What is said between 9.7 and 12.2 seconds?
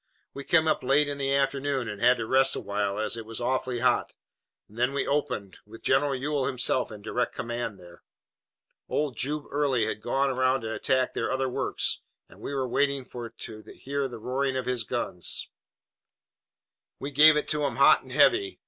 had gone around to attack their other works,